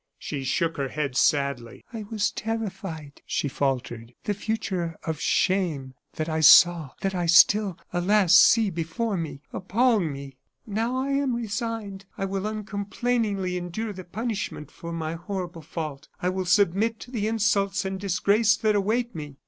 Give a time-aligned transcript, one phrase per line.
[0.17, 1.85] She shook her head sadly.
[1.93, 4.15] "I was terrified," she faltered.
[4.23, 8.33] "The future of shame that I saw that I still alas!
[8.33, 10.37] see before me, appalled me.
[10.65, 12.05] Now I am resigned.
[12.17, 17.27] I will uncomplainingly endure the punishment for my horrible fault I will submit to the
[17.27, 19.37] insults and disgrace that await me!"